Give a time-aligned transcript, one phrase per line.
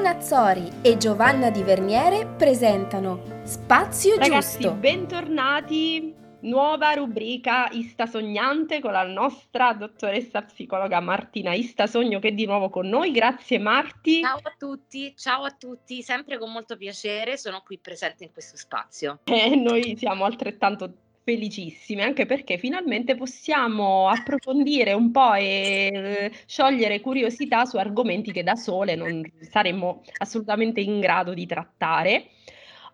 [0.00, 4.78] Simona Azzori e Giovanna Di Verniere presentano Spazio Ragazzi, Giusto.
[4.78, 6.14] bentornati.
[6.40, 12.46] Nuova rubrica Ista Sognante con la nostra dottoressa psicologa Martina Ista Sogno che è di
[12.46, 13.10] nuovo con noi.
[13.10, 14.22] Grazie Marti.
[14.22, 18.56] Ciao a tutti, ciao a tutti, sempre con molto piacere sono qui presente in questo
[18.56, 19.18] spazio.
[19.24, 27.00] E noi siamo altrettanto felicissime anche perché finalmente possiamo approfondire un po' e eh, sciogliere
[27.00, 32.30] curiosità su argomenti che da sole non saremmo assolutamente in grado di trattare.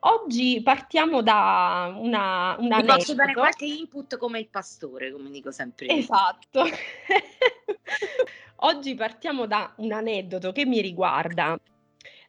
[0.00, 5.50] Oggi partiamo da una, un Vi posso dare qualche input come il pastore, come dico
[5.50, 5.94] sempre io.
[5.94, 6.64] Esatto.
[8.60, 11.58] Oggi partiamo da un aneddoto che mi riguarda.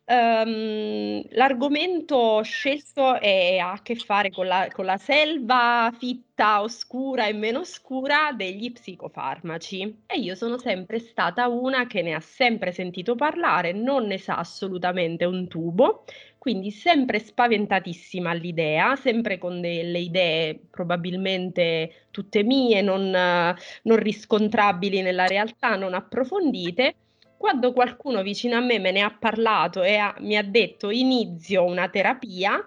[0.09, 7.27] Ehm, l'argomento scelto è- ha a che fare con la, con la selva fitta, oscura
[7.27, 10.03] e meno oscura degli psicofarmaci.
[10.05, 14.37] E io sono sempre stata una che ne ha sempre sentito parlare, non ne sa
[14.37, 16.05] assolutamente un tubo,
[16.37, 25.27] quindi sempre spaventatissima all'idea, sempre con delle idee probabilmente tutte mie, non, non riscontrabili nella
[25.27, 26.95] realtà, non approfondite.
[27.37, 31.63] Quando qualcuno vicino a me me ne ha parlato e ha- mi ha detto inizio
[31.63, 32.65] una terapia,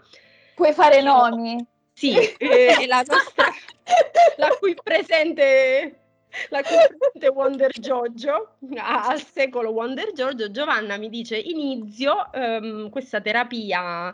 [0.54, 1.64] Puoi fare Io- nomi?
[1.92, 3.46] sì, eh, la nostra,
[4.36, 5.98] la qui presente,
[6.50, 14.10] la presente Wonder Giorgio, al secolo Wonder Giorgio, Giovanna mi dice inizio ehm, questa terapia.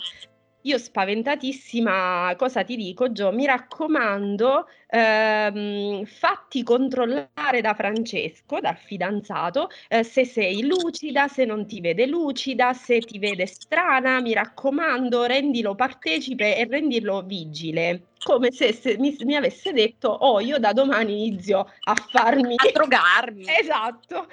[0.66, 3.30] Io spaventatissima, cosa ti dico, Gio?
[3.30, 11.68] Mi raccomando, ehm, fatti controllare da Francesco, dal fidanzato, eh, se sei lucida, se non
[11.68, 18.08] ti vede lucida, se ti vede strana, mi raccomando, rendilo partecipe e rendilo vigile.
[18.24, 22.54] Come se, se mi, mi avesse detto, oh, io da domani inizio a farmi...
[22.56, 23.44] A drogarmi.
[23.56, 24.26] Esatto.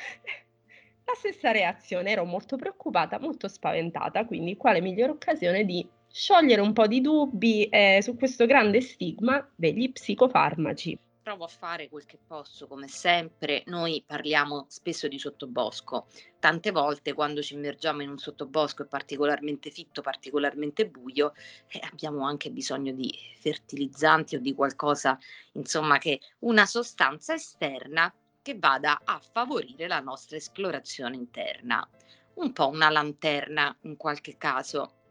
[1.05, 6.74] La stessa reazione, ero molto preoccupata, molto spaventata, quindi quale migliore occasione di sciogliere un
[6.74, 11.00] po' di dubbi eh, su questo grande stigma degli psicofarmaci.
[11.24, 13.63] Provo a fare quel che posso, come sempre.
[13.66, 16.06] Noi parliamo spesso di sottobosco.
[16.38, 21.34] Tante volte quando ci immergiamo in un sottobosco particolarmente fitto, particolarmente buio,
[21.68, 25.18] eh, abbiamo anche bisogno di fertilizzanti o di qualcosa,
[25.53, 28.13] insomma, che una sostanza esterna
[28.44, 31.88] che vada a favorire la nostra esplorazione interna.
[32.35, 35.01] Un po' una lanterna in qualche caso.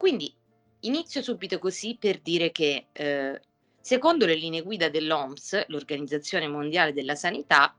[0.00, 0.34] Quindi
[0.80, 3.38] inizio subito così per dire che eh,
[3.82, 7.76] secondo le linee guida dell'OMS, l'Organizzazione Mondiale della Sanità,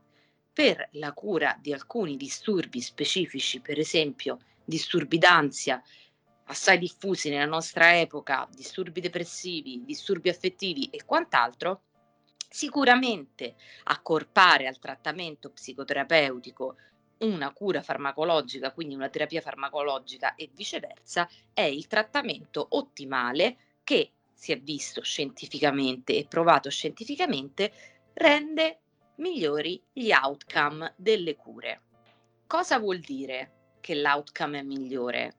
[0.52, 5.82] per la cura di alcuni disturbi specifici, per esempio disturbi d'ansia,
[6.44, 11.80] assai diffusi nella nostra epoca, disturbi depressivi, disturbi affettivi e quant'altro,
[12.48, 16.76] sicuramente accorpare al trattamento psicoterapeutico
[17.22, 24.52] una cura farmacologica, quindi una terapia farmacologica e viceversa, è il trattamento ottimale che si
[24.52, 27.72] è visto scientificamente e provato scientificamente
[28.14, 28.80] rende
[29.16, 31.80] migliori gli outcome delle cure.
[32.46, 35.34] Cosa vuol dire che l'outcome è migliore?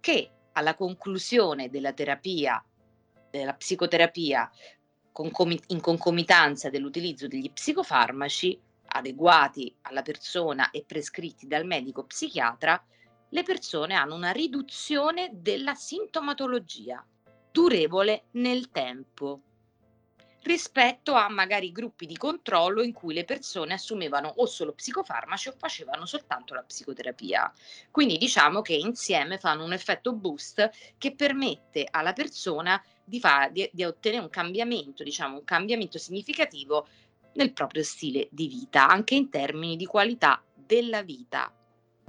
[0.00, 2.62] Che alla conclusione della terapia,
[3.30, 4.50] della psicoterapia,
[5.68, 8.58] in concomitanza dell'utilizzo degli psicofarmaci,
[8.92, 12.82] adeguati alla persona e prescritti dal medico psichiatra,
[13.28, 17.04] le persone hanno una riduzione della sintomatologia
[17.52, 19.42] durevole nel tempo
[20.42, 25.54] rispetto a magari gruppi di controllo in cui le persone assumevano o solo psicofarmaci o
[25.56, 27.52] facevano soltanto la psicoterapia.
[27.90, 33.68] Quindi diciamo che insieme fanno un effetto boost che permette alla persona di, fa- di-
[33.72, 36.86] di ottenere un cambiamento, diciamo un cambiamento significativo
[37.34, 41.52] nel proprio stile di vita, anche in termini di qualità della vita.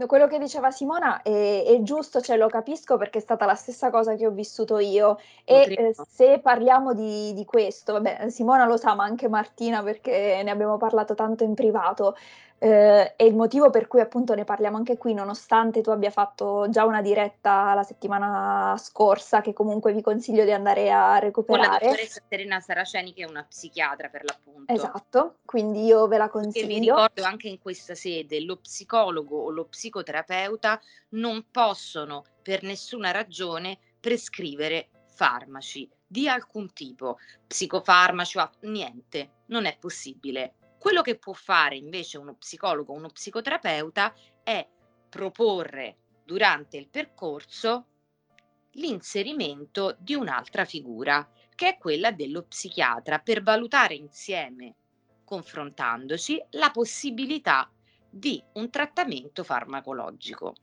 [0.07, 3.91] Quello che diceva Simona è, è giusto, cioè lo capisco perché è stata la stessa
[3.91, 5.19] cosa che ho vissuto io.
[5.43, 10.41] E eh, se parliamo di, di questo, vabbè, Simona lo sa, ma anche Martina perché
[10.43, 12.15] ne abbiamo parlato tanto in privato.
[12.63, 16.69] Ehm, e il motivo per cui appunto ne parliamo anche qui, nonostante tu abbia fatto
[16.69, 21.19] già una diretta la settimana scorsa, che comunque vi consiglio di andare a Con la
[21.19, 21.85] recuperare.
[21.87, 24.71] dottoressa Serena Saraceni che è una psichiatra per l'appunto.
[24.71, 26.95] Esatto, quindi io ve la Perché vi consiglio.
[26.95, 30.79] ricordo anche in questa sede lo psicologo o lo psicoterapeuta
[31.09, 37.17] non possono per nessuna ragione prescrivere farmaci di alcun tipo,
[37.47, 40.53] psicofarmaci o niente, non è possibile.
[40.81, 44.67] Quello che può fare invece uno psicologo uno psicoterapeuta è
[45.09, 47.85] proporre durante il percorso
[48.71, 54.73] l'inserimento di un'altra figura, che è quella dello psichiatra, per valutare insieme,
[55.23, 57.71] confrontandoci, la possibilità
[58.09, 60.55] di un trattamento farmacologico.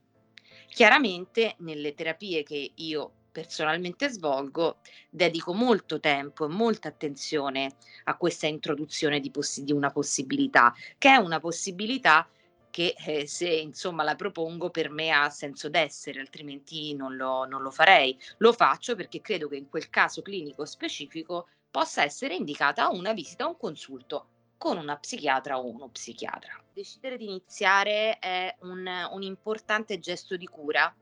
[0.67, 4.77] Chiaramente nelle terapie che io personalmente svolgo
[5.09, 11.11] dedico molto tempo e molta attenzione a questa introduzione di, possi- di una possibilità, che
[11.11, 12.27] è una possibilità
[12.69, 17.61] che eh, se insomma la propongo per me ha senso d'essere, altrimenti non lo, non
[17.61, 18.17] lo farei.
[18.37, 23.47] Lo faccio perché credo che in quel caso clinico specifico possa essere indicata una visita,
[23.47, 24.27] un consulto
[24.57, 26.61] con una psichiatra o uno psichiatra.
[26.73, 30.93] Decidere di iniziare è un, un importante gesto di cura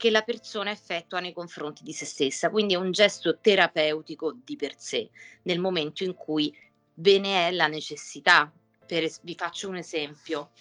[0.00, 4.56] che la persona effettua nei confronti di se stessa, quindi è un gesto terapeutico di
[4.56, 5.10] per sé,
[5.42, 6.56] nel momento in cui
[6.94, 8.50] ve ne è la necessità.
[8.86, 10.52] Per vi faccio un esempio.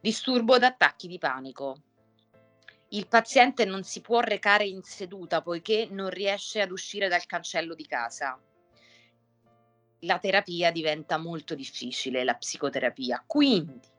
[0.00, 1.82] Disturbo d'attacchi di panico.
[2.88, 7.74] Il paziente non si può recare in seduta poiché non riesce ad uscire dal cancello
[7.74, 8.40] di casa.
[10.00, 13.22] La terapia diventa molto difficile, la psicoterapia.
[13.26, 13.92] Quindi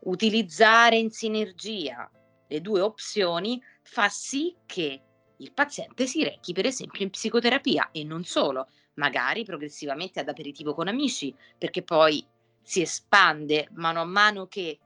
[0.00, 2.10] utilizzare in sinergia
[2.48, 5.02] le due opzioni fa sì che
[5.36, 10.74] il paziente si rechi per esempio in psicoterapia e non solo, magari progressivamente ad aperitivo
[10.74, 12.26] con amici, perché poi
[12.60, 14.78] si espande mano a mano che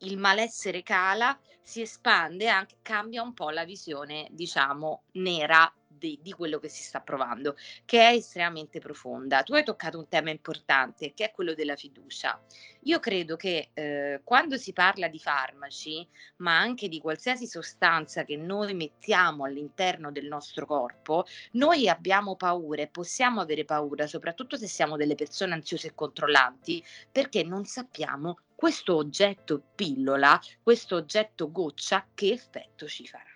[0.00, 6.32] il malessere cala, si espande anche, cambia un po' la visione, diciamo, nera di, di
[6.32, 9.42] quello che si sta provando, che è estremamente profonda.
[9.42, 12.40] Tu hai toccato un tema importante, che è quello della fiducia.
[12.82, 16.06] Io credo che eh, quando si parla di farmaci,
[16.36, 22.82] ma anche di qualsiasi sostanza che noi mettiamo all'interno del nostro corpo, noi abbiamo paura
[22.82, 28.38] e possiamo avere paura, soprattutto se siamo delle persone ansiose e controllanti, perché non sappiamo
[28.54, 33.35] questo oggetto pillola, questo oggetto goccia, che effetto ci farà.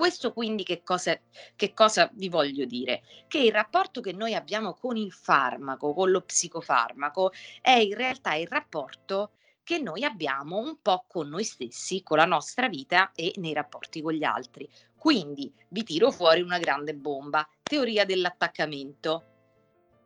[0.00, 1.14] Questo quindi che cosa,
[1.54, 3.02] che cosa vi voglio dire?
[3.28, 8.32] Che il rapporto che noi abbiamo con il farmaco, con lo psicofarmaco, è in realtà
[8.32, 9.32] il rapporto
[9.62, 14.00] che noi abbiamo un po' con noi stessi, con la nostra vita e nei rapporti
[14.00, 14.66] con gli altri.
[14.96, 19.24] Quindi vi tiro fuori una grande bomba, teoria dell'attaccamento.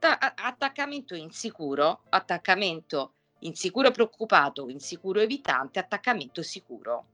[0.00, 3.12] Ta- attaccamento insicuro, attaccamento
[3.42, 7.13] insicuro preoccupato, insicuro evitante, attaccamento sicuro.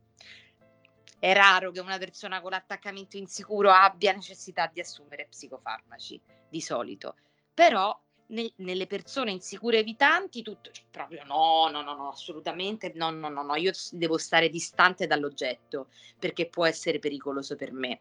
[1.21, 6.19] È raro che una persona con l'attaccamento insicuro abbia necessità di assumere psicofarmaci,
[6.49, 7.15] di solito,
[7.53, 7.95] però
[8.29, 13.43] ne, nelle persone insicure evitanti tutto proprio no, no, no, no, assolutamente no, no, no,
[13.43, 15.89] no, io devo stare distante dall'oggetto
[16.19, 18.01] perché può essere pericoloso per me.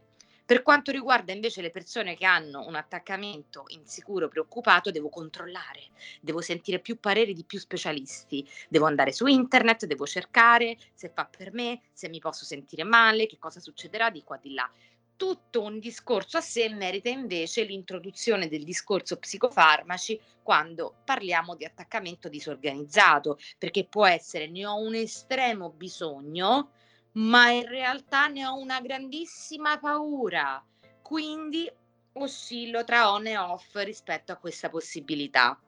[0.50, 5.90] Per quanto riguarda invece le persone che hanno un attaccamento insicuro, preoccupato, devo controllare,
[6.22, 11.25] devo sentire più pareri di più specialisti, devo andare su internet, devo cercare se fa
[11.25, 14.68] per me, se mi posso sentire male, che cosa succederà di qua di là.
[15.16, 22.28] Tutto un discorso a sé merita invece l'introduzione del discorso psicofarmaci quando parliamo di attaccamento
[22.28, 26.72] disorganizzato, perché può essere ne ho un estremo bisogno,
[27.13, 30.63] ma in realtà ne ho una grandissima paura.
[31.01, 31.69] Quindi
[32.13, 35.59] oscillo tra on e off rispetto a questa possibilità.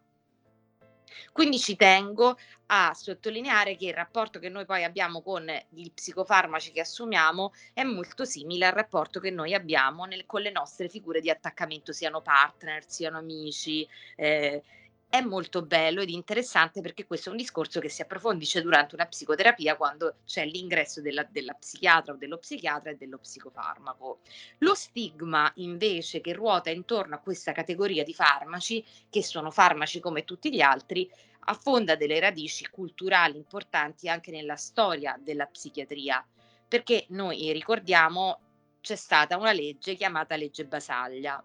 [1.32, 6.72] Quindi ci tengo a sottolineare che il rapporto che noi poi abbiamo con gli psicofarmaci
[6.72, 11.20] che assumiamo è molto simile al rapporto che noi abbiamo nel, con le nostre figure
[11.20, 13.88] di attaccamento, siano partner, siano amici.
[14.16, 14.64] Eh,
[15.12, 19.08] è molto bello ed interessante perché questo è un discorso che si approfondisce durante una
[19.08, 24.20] psicoterapia quando c'è l'ingresso della, della psichiatra o dello psichiatra e dello psicofarmaco.
[24.60, 30.24] Lo stigma invece che ruota intorno a questa categoria di farmaci, che sono farmaci come
[30.24, 36.26] tutti gli altri, affonda delle radici culturali importanti anche nella storia della psichiatria,
[36.70, 38.40] perché noi ricordiamo
[38.80, 41.44] c'è stata una legge chiamata legge Basaglia.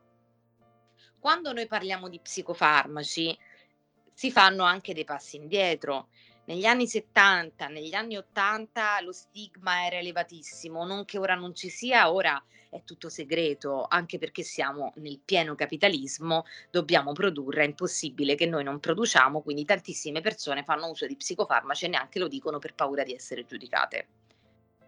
[1.19, 3.37] Quando noi parliamo di psicofarmaci,
[4.17, 6.09] si fanno anche dei passi indietro.
[6.47, 11.69] negli anni 70, negli anni 80 lo stigma era elevatissimo, non che ora non ci
[11.69, 18.37] sia, ora è tutto segreto, anche perché siamo nel pieno capitalismo, dobbiamo produrre, è impossibile
[18.37, 22.59] che noi non produciamo, quindi tantissime persone fanno uso di psicofarmaci e neanche lo dicono
[22.59, 24.07] per paura di essere giudicate.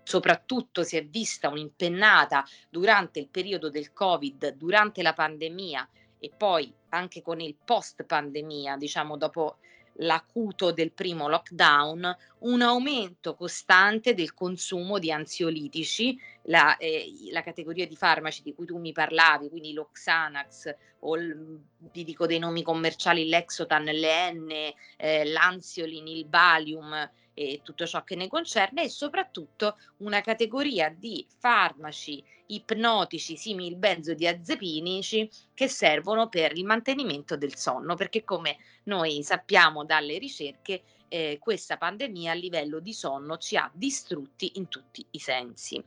[0.04, 5.87] Soprattutto si è vista un'impennata durante il periodo del Covid, durante la pandemia
[6.18, 9.57] e poi anche con il post pandemia, diciamo dopo
[10.00, 17.87] l'acuto del primo lockdown, un aumento costante del consumo di ansiolitici, la, eh, la, categoria
[17.87, 21.61] di farmaci di cui tu mi parlavi, quindi l'Oxanax o il,
[21.92, 24.50] vi dico dei nomi commerciali, l'Exotan, l'N,
[24.97, 31.25] eh, l'Ansiolin, il Valium e tutto ciò che ne concerne e soprattutto una categoria di
[31.38, 39.85] farmaci ipnotici simili benzodiazepinici che servono per il mantenimento del sonno, perché come noi sappiamo
[39.85, 45.18] dalle ricerche eh, questa pandemia a livello di sonno ci ha distrutti in tutti i
[45.21, 45.80] sensi.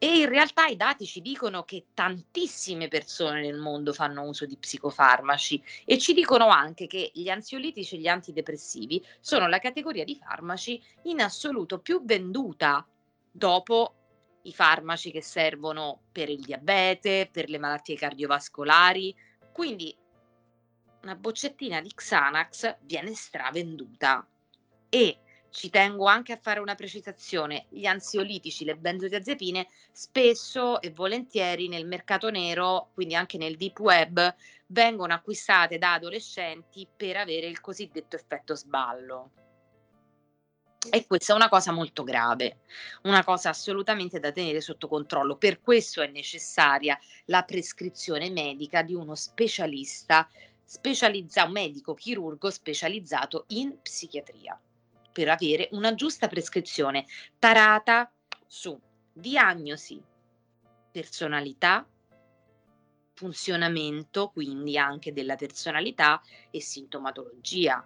[0.00, 4.56] E in realtà i dati ci dicono che tantissime persone nel mondo fanno uso di
[4.56, 10.14] psicofarmaci e ci dicono anche che gli ansiolitici e gli antidepressivi sono la categoria di
[10.14, 12.86] farmaci in assoluto più venduta
[13.28, 13.94] dopo
[14.42, 19.14] i farmaci che servono per il diabete, per le malattie cardiovascolari.
[19.52, 19.96] Quindi
[21.02, 24.24] una boccettina di Xanax viene stravenduta
[24.88, 25.18] e
[25.50, 31.86] ci tengo anche a fare una precisazione, gli ansiolitici, le benzodiazepine, spesso e volentieri nel
[31.86, 34.34] mercato nero, quindi anche nel deep web,
[34.66, 39.30] vengono acquistate da adolescenti per avere il cosiddetto effetto sballo.
[40.90, 42.60] E questa è una cosa molto grave,
[43.02, 45.36] una cosa assolutamente da tenere sotto controllo.
[45.36, 50.28] Per questo è necessaria la prescrizione medica di uno specialista,
[50.64, 54.58] specializzato, un medico chirurgo specializzato in psichiatria
[55.18, 57.04] per avere una giusta prescrizione
[57.40, 58.08] tarata
[58.46, 58.80] su
[59.12, 60.00] diagnosi,
[60.92, 61.84] personalità,
[63.14, 66.22] funzionamento, quindi anche della personalità
[66.52, 67.84] e sintomatologia.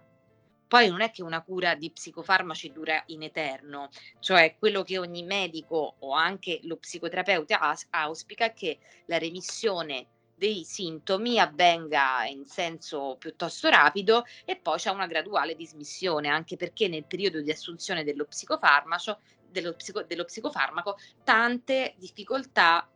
[0.69, 3.89] Poi non è che una cura di psicofarmaci dura in eterno,
[4.21, 10.07] cioè quello che ogni medico o anche lo psicoterapeuta auspica è che la remissione
[10.43, 16.89] dei sintomi avvenga in senso piuttosto rapido e poi c'è una graduale dismissione, anche perché
[16.89, 22.91] nel periodo di assunzione dello psicofarmaco, dello, psico, dello psicofarmaco tante difficoltà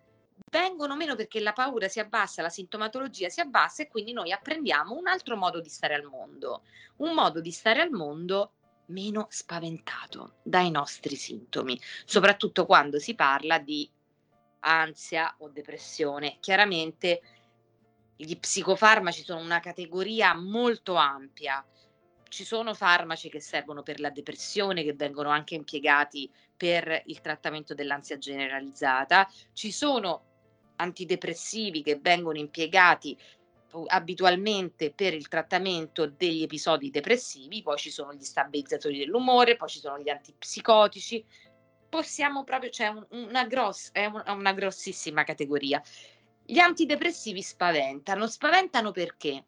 [0.51, 4.97] vengono meno perché la paura si abbassa, la sintomatologia si abbassa e quindi noi apprendiamo
[4.97, 6.63] un altro modo di stare al mondo,
[6.97, 8.55] un modo di stare al mondo
[8.87, 13.89] meno spaventato dai nostri sintomi, soprattutto quando si parla di
[14.67, 16.39] ansia o depressione.
[16.41, 17.21] Chiaramente
[18.17, 21.65] gli psicofarmaci sono una categoria molto ampia.
[22.29, 27.75] Ci sono farmaci che servono per la depressione, che vengono anche impiegati per il trattamento
[27.75, 29.31] dell'ansia generalizzata.
[29.53, 30.25] Ci sono
[30.77, 33.17] antidepressivi che vengono impiegati
[33.89, 39.79] abitualmente per il trattamento degli episodi depressivi, poi ci sono gli stabilizzatori dell'umore, poi ci
[39.79, 41.25] sono gli antipsicotici.
[41.89, 45.83] Possiamo proprio, cioè un, una, gross, è un, una grossissima categoria.
[46.49, 49.47] Gli antidepressivi spaventano, spaventano perché?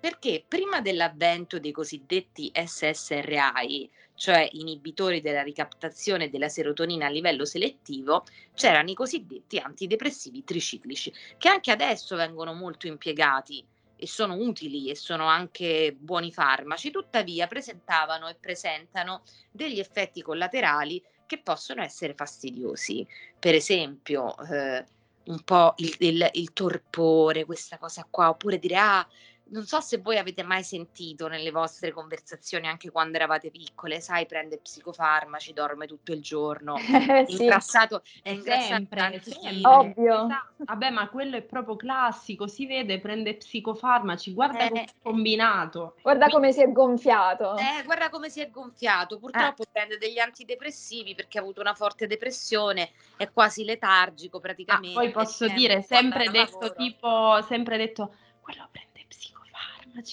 [0.00, 8.24] Perché prima dell'avvento dei cosiddetti SSRI, cioè inibitori della ricaptazione della serotonina a livello selettivo,
[8.52, 13.64] c'erano i cosiddetti antidepressivi triciclici, che anche adesso vengono molto impiegati
[13.94, 21.00] e sono utili e sono anche buoni farmaci, tuttavia presentavano e presentano degli effetti collaterali
[21.26, 23.06] che possono essere fastidiosi.
[23.38, 24.84] Per esempio, eh,
[25.24, 29.06] un po' il, il, il torpore, questa cosa qua, oppure dire ah,
[29.50, 34.26] non so se voi avete mai sentito nelle vostre conversazioni, anche quando eravate piccole, sai,
[34.26, 39.60] prende psicofarmaci, dorme tutto il giorno, Eh, è sì, ingrassato, è ingrassato Sempre, sempre.
[39.68, 40.24] ovvio.
[40.24, 40.64] Esatto.
[40.64, 45.96] Vabbè, ma quello è proprio classico, si vede, prende psicofarmaci, guarda Eh, come è combinato.
[46.02, 47.56] Guarda come si è gonfiato.
[47.56, 51.74] eh, guarda come si è gonfiato, Eh, purtroppo prende degli antidepressivi perché ha avuto una
[51.74, 56.74] forte depressione, è quasi letargico ah, praticamente, poi posso è dire, sempre detto lavoro.
[56.74, 59.39] tipo, sempre detto, quello prende psicofarmaci,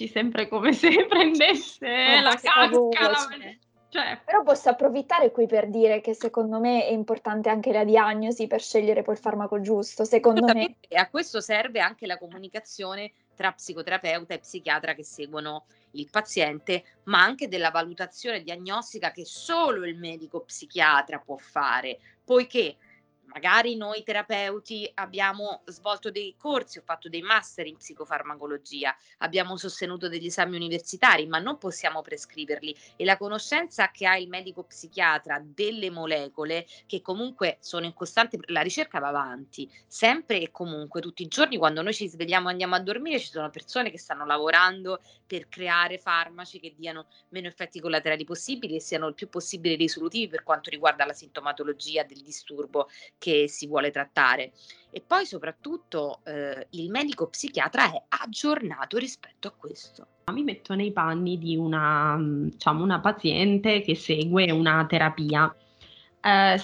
[0.07, 3.15] sempre come se prendesse Ma la casca, la...
[3.15, 3.57] cioè.
[3.89, 8.47] cioè, Però posso approfittare qui per dire che secondo me è importante anche la diagnosi
[8.47, 10.05] per scegliere poi il farmaco giusto.
[10.05, 15.65] Secondo me, e a questo serve anche la comunicazione tra psicoterapeuta e psichiatra che seguono
[15.91, 22.75] il paziente, ma anche della valutazione diagnostica che solo il medico psichiatra può fare, poiché
[23.27, 30.07] magari noi terapeuti abbiamo svolto dei corsi, ho fatto dei master in psicofarmacologia, abbiamo sostenuto
[30.07, 32.75] degli esami universitari, ma non possiamo prescriverli.
[32.95, 38.39] E la conoscenza che ha il medico psichiatra delle molecole che comunque sono in costante
[38.45, 42.51] la ricerca va avanti, sempre e comunque tutti i giorni quando noi ci svegliamo e
[42.51, 47.47] andiamo a dormire ci sono persone che stanno lavorando per creare farmaci che diano meno
[47.47, 52.21] effetti collaterali possibili e siano il più possibile risolutivi per quanto riguarda la sintomatologia del
[52.21, 54.51] disturbo che si vuole trattare.
[54.89, 60.07] E poi soprattutto eh, il medico psichiatra è aggiornato rispetto a questo.
[60.31, 65.53] Mi metto nei panni di una, diciamo, una paziente che segue una terapia.
[66.19, 66.59] Eh,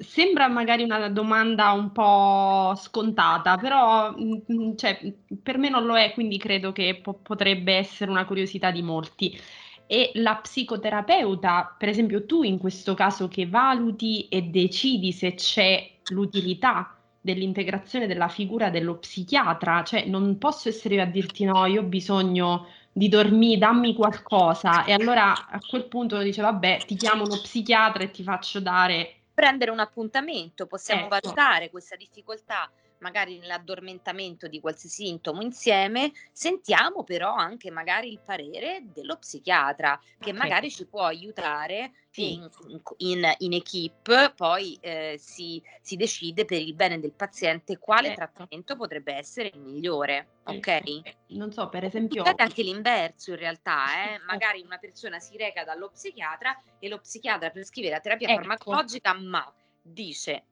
[0.00, 5.96] sembra magari una domanda un po' scontata, però mm, mm, cioè, per me non lo
[5.96, 9.38] è, quindi credo che po- potrebbe essere una curiosità di molti.
[9.86, 15.93] E la psicoterapeuta, per esempio tu in questo caso che valuti e decidi se c'è
[16.08, 21.80] l'utilità dell'integrazione della figura dello psichiatra, cioè non posso essere io a dirti no, io
[21.80, 27.24] ho bisogno di dormire, dammi qualcosa e allora a quel punto dice vabbè ti chiamo
[27.24, 29.14] uno psichiatra e ti faccio dare...
[29.34, 31.18] Prendere un appuntamento, possiamo ecco.
[31.20, 38.84] valutare questa difficoltà magari nell'addormentamento di qualsiasi sintomo insieme, sentiamo però anche magari il parere
[38.92, 40.40] dello psichiatra che okay.
[40.40, 42.34] magari ci può aiutare sì.
[42.34, 42.50] in,
[42.98, 48.32] in, in, equip, poi eh, si, si, decide per il bene del paziente quale certo.
[48.34, 50.28] trattamento potrebbe essere il migliore.
[50.44, 51.00] Ok?
[51.28, 52.24] Non so, per esempio.
[52.24, 54.18] È anche l'inverso in realtà, eh?
[54.26, 58.38] magari una persona si reca dallo psichiatra e lo psichiatra prescrive la terapia ecco.
[58.38, 60.44] farmacologica, ma dice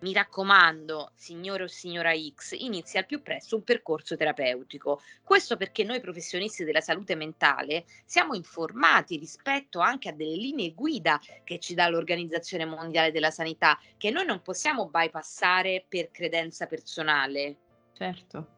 [0.00, 5.00] mi raccomando, signore o signora X, inizi al più presto un percorso terapeutico.
[5.22, 11.20] Questo perché noi professionisti della salute mentale siamo informati rispetto anche a delle linee guida
[11.44, 17.56] che ci dà l'Organizzazione Mondiale della Sanità, che noi non possiamo bypassare per credenza personale.
[17.92, 18.55] Certo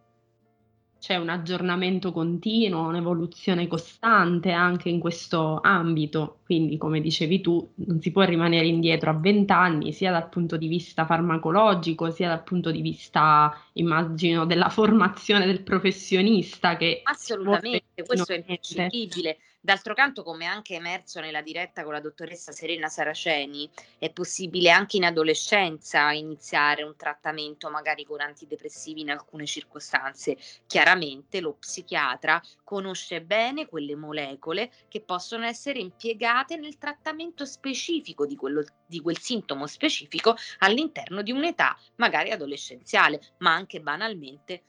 [0.99, 8.01] c'è un aggiornamento continuo, un'evoluzione costante anche in questo ambito, quindi come dicevi tu non
[8.01, 12.71] si può rimanere indietro a vent'anni sia dal punto di vista farmacologico sia dal punto
[12.71, 19.39] di vista immagino della formazione del professionista che assolutamente questo è imprescindibile
[19.69, 24.97] D'altro canto, come anche emerso nella diretta con la dottoressa Serena Saraceni, è possibile anche
[24.97, 30.39] in adolescenza iniziare un trattamento magari con antidepressivi in alcune circostanze.
[30.67, 38.37] Chiaramente lo psichiatra conosce bene quelle molecole che possono essere impiegate nel trattamento specifico di,
[38.37, 44.63] quello, di quel sintomo specifico all'interno di un'età magari adolescenziale, ma anche banalmente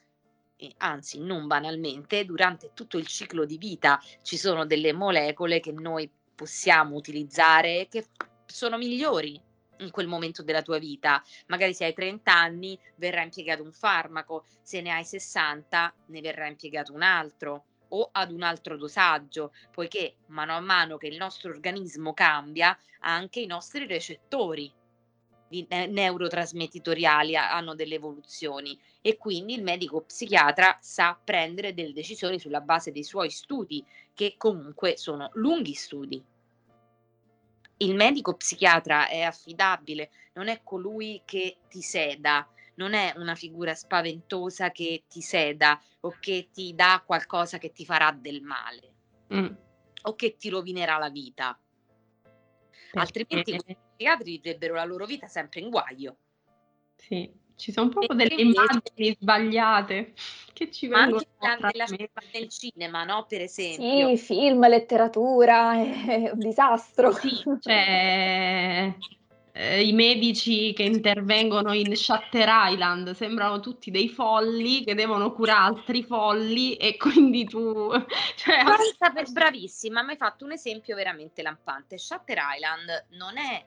[0.77, 6.09] anzi non banalmente, durante tutto il ciclo di vita ci sono delle molecole che noi
[6.35, 8.07] possiamo utilizzare che
[8.45, 9.41] sono migliori
[9.79, 11.23] in quel momento della tua vita.
[11.47, 16.47] Magari se hai 30 anni verrà impiegato un farmaco, se ne hai 60 ne verrà
[16.47, 21.49] impiegato un altro o ad un altro dosaggio, poiché mano a mano che il nostro
[21.49, 24.71] organismo cambia, anche i nostri recettori
[25.49, 32.39] di ne- neurotrasmettitoriali hanno delle evoluzioni e quindi il medico psichiatra sa prendere delle decisioni
[32.39, 33.83] sulla base dei suoi studi,
[34.13, 36.23] che comunque sono lunghi studi.
[37.77, 43.73] Il medico psichiatra è affidabile, non è colui che ti seda, non è una figura
[43.73, 48.93] spaventosa che ti seda o che ti dà qualcosa che ti farà del male
[49.33, 49.47] mm.
[50.03, 51.57] o che ti rovinerà la vita.
[52.91, 52.99] Perché?
[52.99, 56.15] Altrimenti i psichiatri vivrebbero la loro vita sempre in guaio.
[56.95, 60.13] Sì, ci sono proprio delle immagini sbagliate
[60.53, 61.85] che ci vengono anche la
[62.31, 63.25] nel cinema, no?
[63.27, 64.15] Per esempio.
[64.15, 67.11] Sì, film, letteratura, è un disastro.
[67.11, 68.93] Sì, cioè
[69.51, 75.75] eh, i medici che intervengono in Shutter Island sembrano tutti dei folli che devono curare
[75.75, 77.91] altri folli e quindi tu...
[78.35, 78.63] Cioè,
[79.31, 81.97] bravissima, mi hai fatto un esempio veramente lampante.
[81.97, 83.65] Shutter Island non è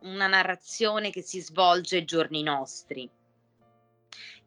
[0.00, 3.08] una narrazione che si svolge ai giorni nostri.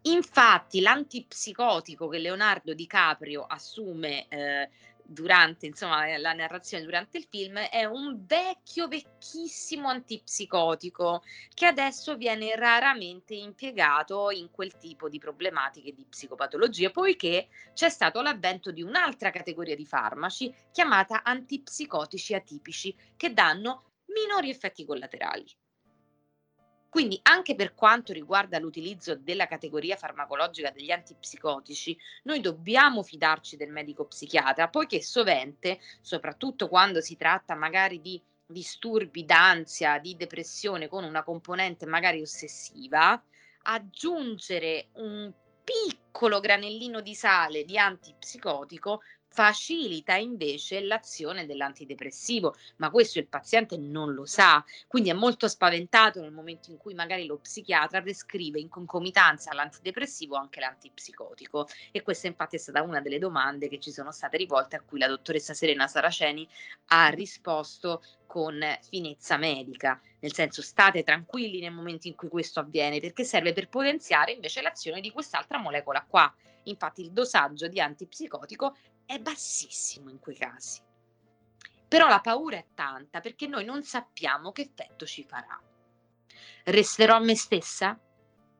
[0.04, 4.70] Infatti, l'antipsicotico che Leonardo DiCaprio assume eh,
[5.12, 12.56] durante insomma, la narrazione durante il film è un vecchio, vecchissimo antipsicotico che adesso viene
[12.56, 19.30] raramente impiegato in quel tipo di problematiche di psicopatologie, poiché c'è stato l'avvento di un'altra
[19.30, 25.46] categoria di farmaci chiamata antipsicotici atipici che danno minori effetti collaterali.
[26.92, 33.72] Quindi anche per quanto riguarda l'utilizzo della categoria farmacologica degli antipsicotici, noi dobbiamo fidarci del
[33.72, 41.06] medico psichiatra, poiché sovente, soprattutto quando si tratta magari di disturbi d'ansia, di depressione con
[41.06, 43.24] una componente magari ossessiva,
[43.64, 45.32] aggiungere un
[45.64, 49.02] piccolo granellino di sale di antipsicotico
[49.34, 56.20] facilita invece l'azione dell'antidepressivo, ma questo il paziente non lo sa, quindi è molto spaventato
[56.20, 61.68] nel momento in cui magari lo psichiatra prescrive in concomitanza all'antidepressivo anche l'antipsicotico.
[61.92, 65.00] E questa infatti è stata una delle domande che ci sono state rivolte a cui
[65.00, 66.48] la dottoressa Serena Saraceni
[66.88, 73.00] ha risposto con finezza medica, nel senso state tranquilli nel momento in cui questo avviene
[73.00, 76.34] perché serve per potenziare invece l'azione di quest'altra molecola qua.
[76.64, 78.76] Infatti il dosaggio di antipsicotico
[79.12, 80.80] è bassissimo in quei casi.
[81.86, 85.62] Però la paura è tanta perché noi non sappiamo che effetto ci farà.
[86.64, 88.00] Resterò me stessa?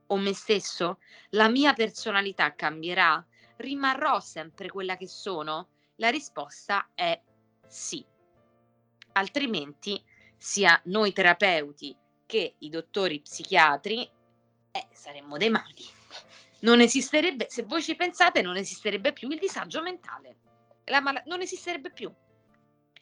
[0.08, 1.00] O me stesso?
[1.30, 3.26] La mia personalità cambierà?
[3.58, 5.70] Rimarrò sempre quella che sono?
[5.96, 7.18] La risposta è
[7.66, 8.06] sì.
[9.14, 10.04] Altrimenti,
[10.36, 14.04] sia noi terapeuti che i dottori psichiatri,
[14.72, 16.00] eh, saremmo dei mali
[16.62, 20.38] non esisterebbe, se voi ci pensate, non esisterebbe più il disagio mentale.
[21.02, 22.12] Mal- non esisterebbe più.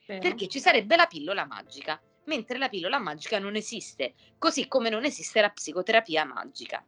[0.06, 0.22] Vero.
[0.22, 5.06] Perché ci sarebbe la pillola magica, mentre la pillola magica non esiste, così come non
[5.06, 6.84] esiste la psicoterapia magica.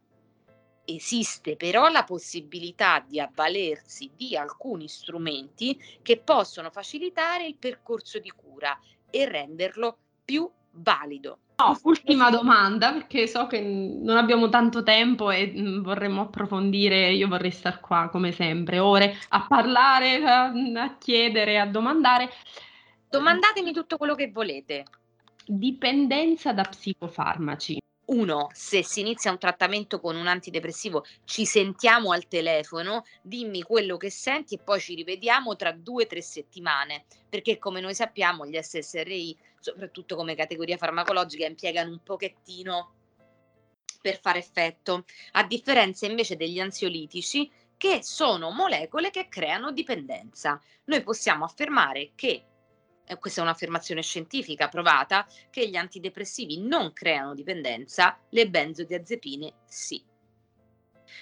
[0.84, 8.30] Esiste però la possibilità di avvalersi di alcuni strumenti che possono facilitare il percorso di
[8.30, 11.38] cura e renderlo più valido.
[11.62, 17.28] No, ultima domanda, perché so che non abbiamo tanto tempo e mm, vorremmo approfondire, io
[17.28, 22.30] vorrei star qua come sempre, ore a parlare, a, a chiedere, a domandare.
[23.08, 24.84] Domandatemi tutto quello che volete.
[25.46, 32.26] Dipendenza da psicofarmaci uno, se si inizia un trattamento con un antidepressivo, ci sentiamo al
[32.26, 37.58] telefono, dimmi quello che senti e poi ci rivediamo tra due o tre settimane, perché
[37.58, 42.94] come noi sappiamo gli SSRI, soprattutto come categoria farmacologica, impiegano un pochettino
[44.00, 50.60] per fare effetto, a differenza invece degli ansiolitici che sono molecole che creano dipendenza.
[50.84, 52.44] Noi possiamo affermare che
[53.06, 60.02] e questa è un'affermazione scientifica provata, che gli antidepressivi non creano dipendenza, le benzodiazepine sì.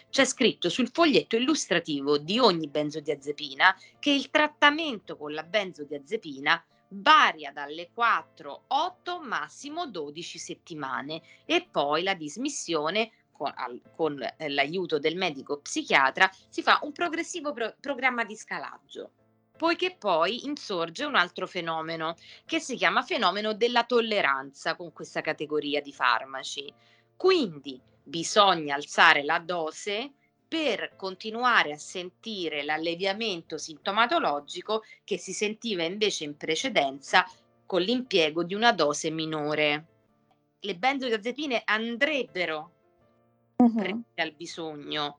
[0.08, 7.52] C'è scritto sul foglietto illustrativo di ogni benzodiazepina che il trattamento con la benzodiazepina varia
[7.52, 14.98] dalle 4, 8, massimo 12 settimane e poi la dismissione con, al, con eh, l'aiuto
[14.98, 19.12] del medico psichiatra si fa un progressivo pro- programma di scalaggio
[19.60, 25.82] poiché poi insorge un altro fenomeno che si chiama fenomeno della tolleranza con questa categoria
[25.82, 26.72] di farmaci.
[27.14, 30.12] Quindi bisogna alzare la dose
[30.48, 37.26] per continuare a sentire l'alleviamento sintomatologico che si sentiva invece in precedenza
[37.66, 39.86] con l'impiego di una dose minore.
[40.58, 42.72] Le benzodiazepine andrebbero
[43.56, 44.04] uh-huh.
[44.14, 45.18] al bisogno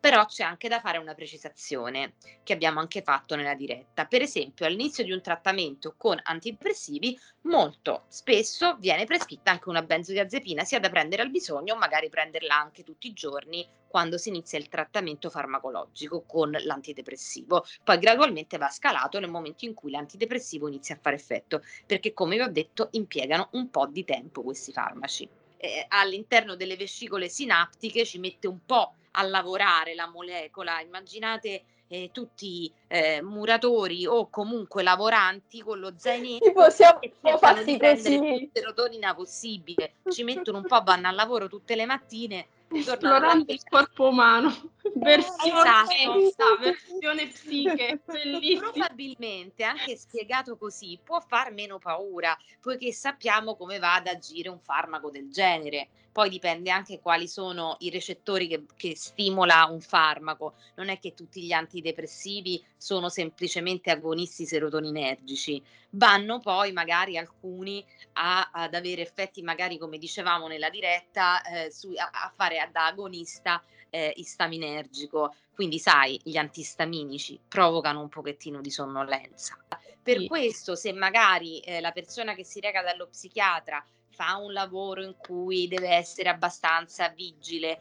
[0.00, 4.06] però c'è anche da fare una precisazione che abbiamo anche fatto nella diretta.
[4.06, 10.64] Per esempio, all'inizio di un trattamento con antidepressivi, molto spesso viene prescritta anche una benzodiazepina,
[10.64, 14.68] sia da prendere al bisogno magari prenderla anche tutti i giorni quando si inizia il
[14.68, 17.64] trattamento farmacologico con l'antidepressivo.
[17.82, 22.36] Poi gradualmente va scalato nel momento in cui l'antidepressivo inizia a fare effetto, perché come
[22.36, 25.28] vi ho detto impiegano un po' di tempo questi farmaci.
[25.56, 30.80] Eh, all'interno delle vescicole sinaptiche ci mette un po' a lavorare la molecola.
[30.80, 37.78] Immaginate eh, tutti eh, muratori o comunque lavoranti con lo zainetto tipo siamo che fatti
[37.78, 38.50] così.
[38.52, 39.94] serotonina possibile.
[40.08, 44.54] Ci mettono un po' vanno al lavoro tutte le mattine esplorando il corpo umano.
[44.94, 46.58] Versione, esatto.
[46.60, 48.00] versione psiche.
[48.04, 48.70] Bellissimo.
[48.70, 54.58] Probabilmente anche spiegato così può far meno paura poiché sappiamo come va ad agire un
[54.60, 60.54] farmaco del genere poi dipende anche quali sono i recettori che, che, stimola un farmaco.
[60.76, 68.50] Non è che tutti gli antidepressivi sono semplicemente agonisti serotoninergici, vanno poi magari alcuni a,
[68.52, 73.62] ad avere effetti, magari come dicevamo nella diretta, eh, su, a, a, fare da agonista
[73.90, 75.34] eh, istaminergico.
[75.54, 79.56] Quindi, sai, gli antistaminici provocano un pochettino di sonnolenza.
[80.02, 83.84] Per questo, se magari eh, la persona che si reca dallo psichiatra
[84.18, 87.80] fa un lavoro in cui deve essere abbastanza vigile,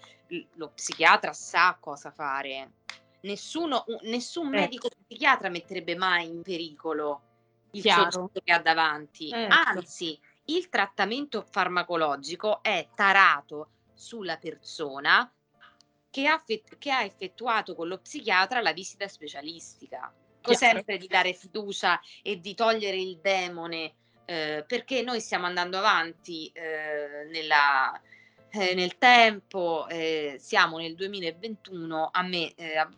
[0.53, 2.73] lo psichiatra sa cosa fare.
[3.21, 4.59] Nessuno, nessun eh.
[4.59, 7.21] medico psichiatra metterebbe mai in pericolo
[7.71, 9.29] il soggetto che ha davanti.
[9.29, 9.47] Eh.
[9.49, 15.29] Anzi, il trattamento farmacologico è tarato sulla persona
[16.11, 16.43] che ha,
[16.77, 20.13] che ha effettuato con lo psichiatra la visita specialistica.
[20.41, 20.57] Chiaro.
[20.59, 23.95] Sempre di dare fiducia e di togliere il demone
[24.29, 27.97] eh, perché noi stiamo andando avanti eh, nella,
[28.49, 32.91] eh, nel tempo, eh, siamo nel 2021, a me eh, a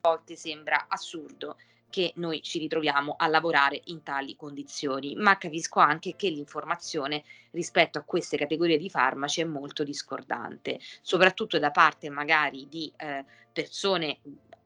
[0.00, 1.58] volte sembra assurdo
[1.90, 7.98] che noi ci ritroviamo a lavorare in tali condizioni, ma capisco anche che l'informazione rispetto
[7.98, 13.22] a queste categorie di farmaci è molto discordante, soprattutto da parte magari di eh,
[13.52, 14.18] persone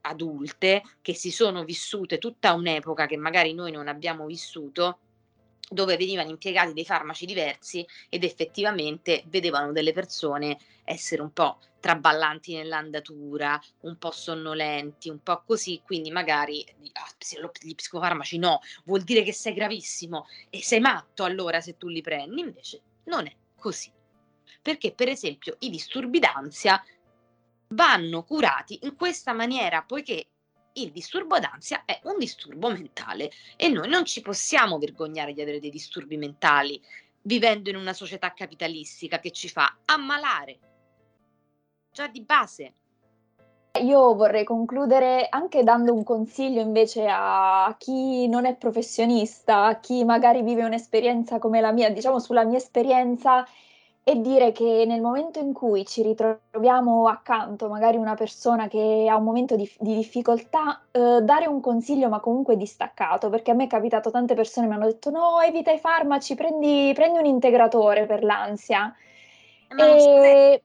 [0.02, 4.98] adulte che si sono vissute tutta un'epoca che magari noi non abbiamo vissuto
[5.70, 12.54] dove venivano impiegati dei farmaci diversi ed effettivamente vedevano delle persone essere un po' traballanti
[12.54, 19.22] nell'andatura, un po' sonnolenti, un po' così, quindi magari ah, gli psicofarmaci no, vuol dire
[19.22, 23.92] che sei gravissimo e sei matto allora se tu li prendi, invece non è così.
[24.60, 26.82] Perché per esempio i disturbi d'ansia
[27.68, 30.26] vanno curati in questa maniera, poiché
[30.82, 35.60] il disturbo d'ansia è un disturbo mentale e noi non ci possiamo vergognare di avere
[35.60, 36.80] dei disturbi mentali
[37.22, 40.58] vivendo in una società capitalistica che ci fa ammalare
[41.92, 42.72] già di base.
[43.82, 50.04] Io vorrei concludere anche dando un consiglio invece a chi non è professionista, a chi
[50.04, 53.46] magari vive un'esperienza come la mia, diciamo sulla mia esperienza
[54.08, 59.14] e dire che nel momento in cui ci ritroviamo accanto magari una persona che ha
[59.14, 63.64] un momento di, di difficoltà, eh, dare un consiglio ma comunque distaccato, perché a me
[63.64, 68.06] è capitato tante persone mi hanno detto no, evita i farmaci, prendi, prendi un integratore
[68.06, 68.94] per l'ansia.
[69.76, 70.62] E,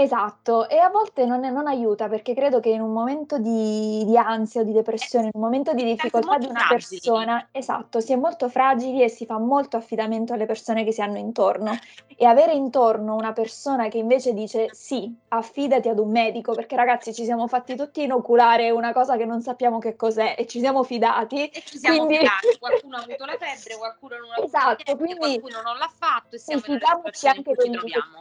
[0.00, 4.16] Esatto, e a volte non, non aiuta perché credo che in un momento di, di
[4.16, 7.00] ansia o di depressione, in un momento di difficoltà di una fragili.
[7.00, 11.02] persona, esatto, si è molto fragili e si fa molto affidamento alle persone che si
[11.02, 11.76] hanno intorno.
[12.14, 17.12] E avere intorno una persona che invece dice sì, affidati ad un medico, perché ragazzi
[17.12, 20.84] ci siamo fatti tutti inoculare una cosa che non sappiamo che cos'è e ci siamo
[20.84, 21.48] fidati.
[21.48, 22.18] E ci siamo quindi...
[22.18, 25.40] fidati, qualcuno ha avuto la febbre, qualcuno non ha esatto, avuto quindi...
[25.40, 28.20] qualcuno non l'ha fatto e siamo fidiamoci anche ci troviamo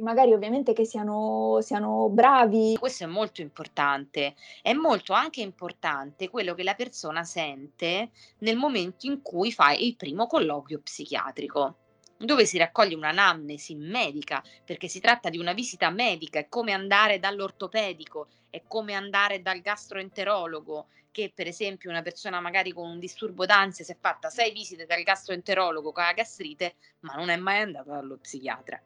[0.00, 2.76] magari ovviamente che siano, siano bravi.
[2.78, 4.34] Questo è molto importante.
[4.60, 9.96] È molto anche importante quello che la persona sente nel momento in cui fa il
[9.96, 11.76] primo colloquio psichiatrico
[12.22, 17.18] dove si raccoglie un'anamnesi medica, perché si tratta di una visita medica, è come andare
[17.18, 23.44] dall'ortopedico, è come andare dal gastroenterologo, che per esempio una persona magari con un disturbo
[23.44, 27.62] d'ansia si è fatta sei visite dal gastroenterologo con la gastrite, ma non è mai
[27.62, 28.80] andata dallo psichiatra.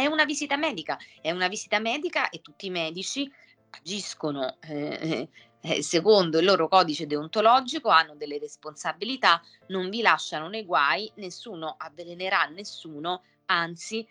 [0.00, 3.30] È una visita medica, è una visita medica e tutti i medici
[3.68, 5.28] agiscono eh,
[5.60, 11.74] eh, secondo il loro codice deontologico, hanno delle responsabilità, non vi lasciano nei guai, nessuno
[11.76, 14.08] avvelenerà nessuno, anzi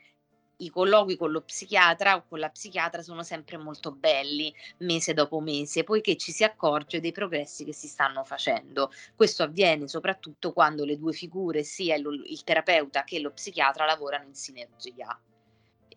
[0.57, 5.39] i colloqui con lo psichiatra o con la psichiatra sono sempre molto belli mese dopo
[5.39, 8.91] mese, poiché ci si accorge dei progressi che si stanno facendo.
[9.15, 14.27] Questo avviene soprattutto quando le due figure, sia il, il terapeuta che lo psichiatra, lavorano
[14.27, 15.19] in sinergia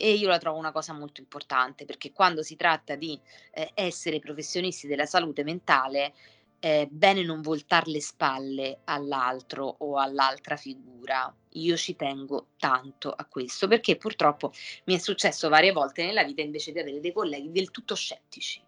[0.03, 3.17] e io la trovo una cosa molto importante perché quando si tratta di
[3.53, 6.13] eh, essere professionisti della salute mentale
[6.59, 11.33] è bene non voltare le spalle all'altro o all'altra figura.
[11.51, 14.53] Io ci tengo tanto a questo perché purtroppo
[14.87, 18.61] mi è successo varie volte nella vita invece di avere dei colleghi del tutto scettici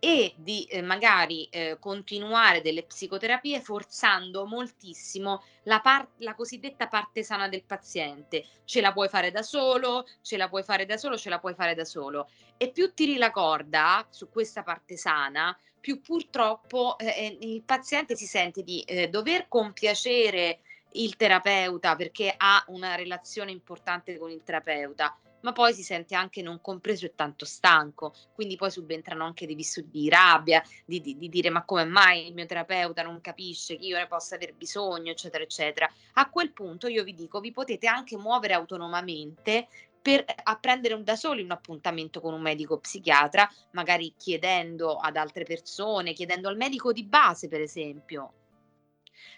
[0.00, 7.22] e di eh, magari eh, continuare delle psicoterapie forzando moltissimo la, par- la cosiddetta parte
[7.22, 8.44] sana del paziente.
[8.64, 11.54] Ce la puoi fare da solo, ce la puoi fare da solo, ce la puoi
[11.54, 12.28] fare da solo.
[12.56, 18.14] E più tiri la corda su questa parte sana, più purtroppo eh, eh il paziente
[18.16, 20.60] si sente di eh, dover compiacere
[20.92, 26.42] il terapeuta perché ha una relazione importante con il terapeuta ma poi si sente anche
[26.42, 31.16] non compreso e tanto stanco, quindi poi subentrano anche dei vissuti di rabbia, di, di,
[31.16, 34.54] di, dire ma come mai il mio terapeuta non capisce che io ne possa aver
[34.54, 35.90] bisogno, eccetera, eccetera.
[36.14, 39.68] A quel punto io vi dico, vi potete anche muovere autonomamente
[40.00, 40.24] per
[40.60, 46.48] prendere da soli un appuntamento con un medico psichiatra, magari chiedendo ad altre persone, chiedendo
[46.48, 48.32] al medico di base, per esempio.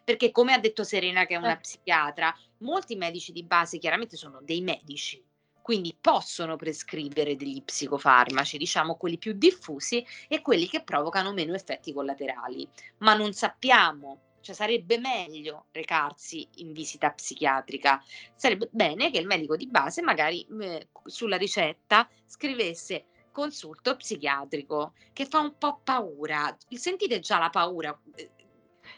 [0.05, 4.41] Perché come ha detto Serena che è una psichiatra, molti medici di base chiaramente sono
[4.43, 5.23] dei medici,
[5.71, 11.93] quindi possono prescrivere degli psicofarmaci, diciamo quelli più diffusi e quelli che provocano meno effetti
[11.93, 18.03] collaterali, ma non sappiamo cioè sarebbe meglio recarsi in visita psichiatrica.
[18.35, 25.25] Sarebbe bene che il medico di base magari eh, sulla ricetta scrivesse consulto psichiatrico, che
[25.27, 26.57] fa un po' paura.
[26.69, 27.97] Sentite già la paura.
[28.17, 28.31] Eh,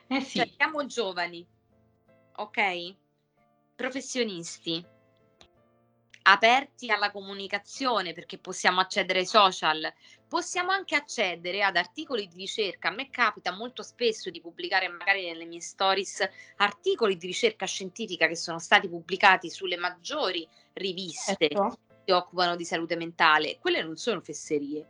[0.07, 0.39] eh sì.
[0.39, 1.45] Cioè, siamo giovani,
[2.37, 2.95] ok?
[3.75, 4.92] Professionisti
[6.23, 9.93] aperti alla comunicazione perché possiamo accedere ai social,
[10.29, 12.89] possiamo anche accedere ad articoli di ricerca.
[12.89, 18.27] A me capita molto spesso di pubblicare magari nelle mie stories articoli di ricerca scientifica
[18.27, 21.79] che sono stati pubblicati sulle maggiori riviste certo.
[21.87, 23.59] che si occupano di salute mentale.
[23.59, 24.87] Quelle non sono fesserie.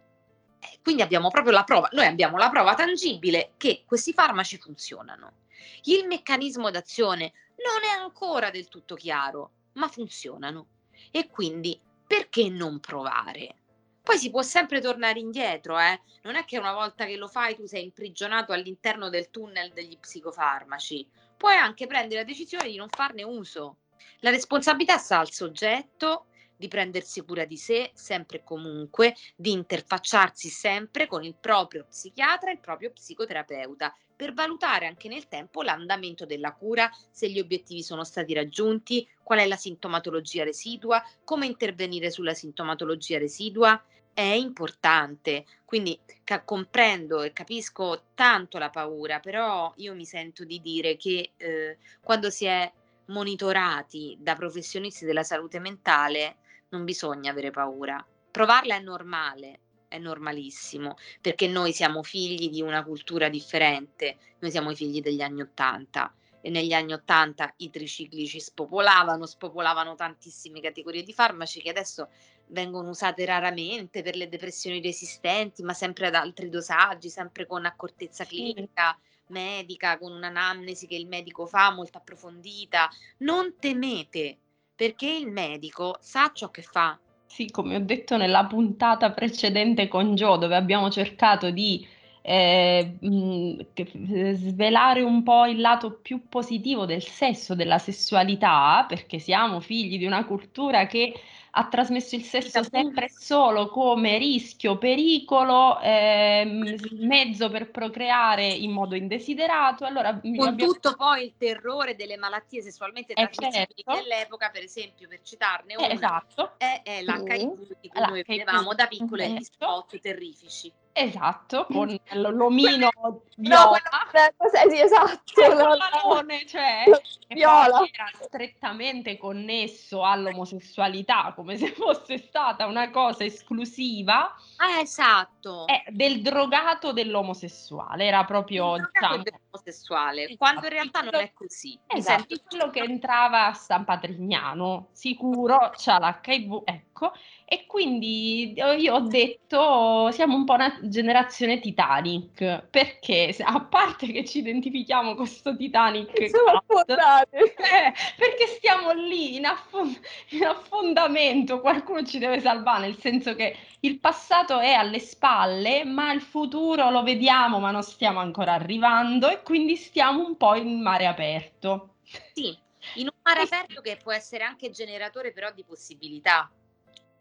[0.61, 5.41] Eh, quindi abbiamo proprio la prova, noi abbiamo la prova tangibile che questi farmaci funzionano.
[5.85, 10.67] Il meccanismo d'azione non è ancora del tutto chiaro, ma funzionano.
[11.15, 13.55] E quindi perché non provare?
[14.03, 16.01] Poi si può sempre tornare indietro, eh?
[16.23, 19.99] non è che una volta che lo fai tu sei imprigionato all'interno del tunnel degli
[19.99, 23.77] psicofarmaci, puoi anche prendere la decisione di non farne uso.
[24.21, 26.27] La responsabilità sta al soggetto
[26.63, 32.51] di prendersi cura di sé sempre e comunque, di interfacciarsi sempre con il proprio psichiatra
[32.51, 37.83] e il proprio psicoterapeuta per valutare anche nel tempo l'andamento della cura, se gli obiettivi
[37.83, 43.83] sono stati raggiunti, qual è la sintomatologia residua, come intervenire sulla sintomatologia residua.
[44.15, 50.61] È importante, quindi ca- comprendo e capisco tanto la paura, però io mi sento di
[50.61, 52.71] dire che eh, quando si è
[53.07, 56.37] monitorati da professionisti della salute mentale
[56.73, 58.05] non bisogna avere paura.
[58.31, 64.71] Provarla è normale, è normalissimo, perché noi siamo figli di una cultura differente, noi siamo
[64.71, 71.03] i figli degli anni Ottanta e negli anni Ottanta i triciclici spopolavano, spopolavano tantissime categorie
[71.03, 72.09] di farmaci che adesso
[72.49, 78.25] vengono usate raramente per le depressioni resistenti, ma sempre ad altri dosaggi, sempre con accortezza
[78.25, 82.89] clinica medica, con un'anamnesi che il medico fa molto approfondita.
[83.19, 84.39] Non temete,
[84.75, 86.99] perché il medico sa ciò che fa.
[87.27, 91.87] Sì, come ho detto nella puntata precedente con Joe, dove abbiamo cercato di
[92.21, 99.61] eh, mh, svelare un po' il lato più positivo del sesso, della sessualità, perché siamo
[99.61, 101.15] figli di una cultura che
[101.55, 108.95] ha trasmesso il sesso sempre solo come rischio, pericolo, ehm, mezzo per procreare in modo
[108.95, 109.85] indesiderato.
[109.85, 110.73] Allora, Con abbiamo...
[110.73, 114.01] tutto poi il terrore delle malattie sessualmente eh, trasmissibili certo.
[114.01, 116.53] dell'epoca, per esempio, per citarne una, eh, esatto.
[116.57, 120.73] è, è l'HIV di cui noi vedevamo da piccole gli spot terrifici.
[120.95, 122.91] Esatto, con l'omino
[123.37, 123.81] viola.
[124.23, 125.41] No, sì, esatto.
[125.41, 126.85] L'alone, cioè,
[127.29, 127.79] viola.
[127.91, 134.35] era strettamente connesso all'omosessualità, come se fosse stata una cosa esclusiva.
[134.57, 135.67] Ah, esatto.
[135.67, 138.77] Eh, del drogato dell'omosessuale, era proprio...
[138.77, 140.37] Il diciamo, dell'omosessuale, esatto.
[140.37, 141.79] quando in realtà non è così.
[141.87, 147.13] Esatto, quello che entrava a San Patrignano, sicuro, c'ha l'HIV, ecco,
[147.53, 154.07] e quindi eh, io ho detto siamo un po' una generazione Titanic, perché a parte
[154.07, 161.61] che ci identifichiamo con questo Titanic, cast, eh, perché stiamo lì in, affond- in affondamento,
[161.61, 166.89] qualcuno ci deve salvare, nel senso che il passato è alle spalle, ma il futuro
[166.89, 171.97] lo vediamo, ma non stiamo ancora arrivando e quindi stiamo un po' in mare aperto.
[172.33, 172.57] Sì,
[172.95, 176.51] in un mare aperto che può essere anche generatore però di possibilità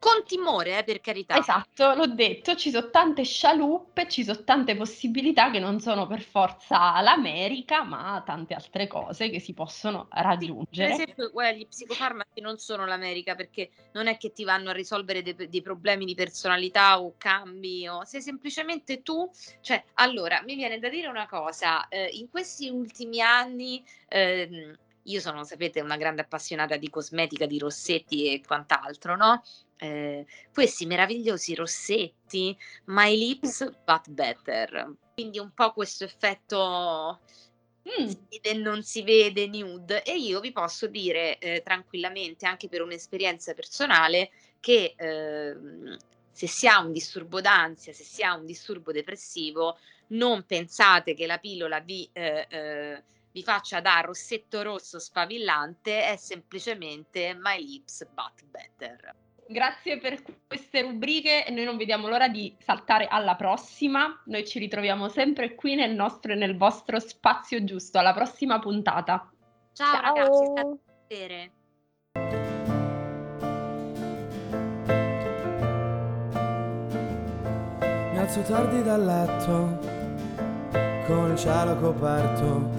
[0.02, 1.38] con timore, eh, per carità.
[1.38, 6.22] Esatto, l'ho detto, ci sono tante scialuppe, ci sono tante possibilità che non sono per
[6.22, 10.96] forza l'America, ma tante altre cose che si possono raggiungere.
[10.96, 14.74] Per esempio, guarda, gli psicofarmaci non sono l'America perché non è che ti vanno a
[14.74, 19.30] risolvere dei, dei problemi di personalità o cambi, o sei semplicemente tu.
[19.62, 23.86] Cioè, allora, mi viene da dire una cosa, eh, in questi ultimi anni...
[24.08, 29.42] Eh, io sono, sapete, una grande appassionata di cosmetica, di rossetti e quant'altro, no?
[29.82, 34.94] Eh, questi meravigliosi rossetti, My Lips But Better.
[35.16, 37.20] Quindi un po' questo effetto
[37.90, 38.12] mm.
[38.30, 43.56] vede, non si vede nude e io vi posso dire eh, tranquillamente anche per un'esperienza
[43.56, 45.56] personale che eh,
[46.32, 51.26] se si ha un disturbo d'ansia, se si ha un disturbo depressivo, non pensate che
[51.26, 58.06] la pillola vi, eh, eh, vi faccia da rossetto rosso sfavillante, è semplicemente My Lips
[58.14, 59.16] But Better.
[59.52, 64.22] Grazie per queste rubriche e noi non vediamo l'ora di saltare alla prossima.
[64.28, 68.00] Noi ci ritroviamo sempre qui nel nostro e nel vostro spazio giusto.
[68.00, 69.30] Alla prossima puntata.
[69.74, 70.02] Ciao, Ciao.
[70.02, 71.52] ragazzi, è stato un piacere.
[78.12, 79.80] Mi alzo tardi dal letto
[81.08, 82.70] con il cielo coperto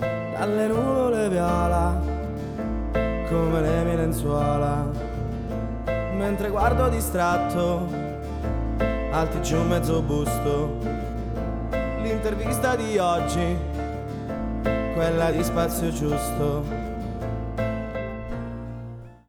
[0.00, 2.02] dalle nuvole viola
[3.28, 5.05] come le mie lenzuola
[6.16, 7.86] mentre guardo distratto,
[9.10, 10.78] alti giù mezzo busto,
[12.02, 13.56] l'intervista di oggi,
[14.94, 16.85] quella di spazio giusto